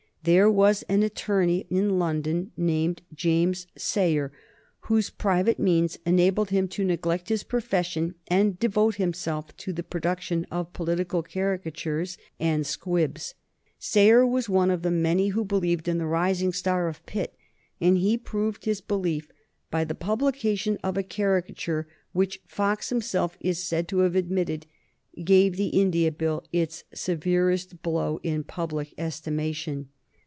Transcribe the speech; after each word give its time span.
There 0.23 0.51
was 0.51 0.83
an 0.83 1.01
attorney 1.01 1.65
in 1.71 1.97
London 1.97 2.51
named 2.55 3.01
James 3.11 3.65
Sayer 3.75 4.31
whose 4.81 5.09
private 5.09 5.57
means 5.57 5.97
enabled 6.05 6.51
him 6.51 6.67
to 6.67 6.85
neglect 6.85 7.29
his 7.29 7.41
profession 7.41 8.13
and 8.27 8.59
devote 8.59 8.97
himself 8.97 9.57
to 9.57 9.73
the 9.73 9.81
production 9.81 10.45
of 10.51 10.73
political 10.73 11.23
caricatures 11.23 12.19
and 12.39 12.67
squibs. 12.67 13.33
Sayer 13.79 14.23
was 14.23 14.47
one 14.47 14.69
of 14.69 14.83
the 14.83 14.91
many 14.91 15.29
who 15.29 15.43
believed 15.43 15.87
in 15.87 15.97
the 15.97 16.05
rising 16.05 16.53
star 16.53 16.87
of 16.87 17.03
Pitt, 17.07 17.33
and 17.79 17.97
he 17.97 18.15
proved 18.15 18.65
his 18.65 18.79
belief 18.79 19.31
by 19.71 19.83
the 19.83 19.95
publication 19.95 20.77
of 20.83 20.97
a 20.97 21.01
caricature 21.01 21.87
which 22.13 22.43
Fox 22.45 22.89
himself 22.89 23.37
is 23.39 23.57
said 23.57 23.87
to 23.87 24.01
have 24.01 24.15
admitted 24.15 24.67
gave 25.23 25.57
the 25.57 25.69
India 25.69 26.11
Bill 26.11 26.43
its 26.53 26.83
severest 26.93 27.81
blow 27.81 28.19
in 28.21 28.43
public 28.43 28.93
estimation. 28.99 29.89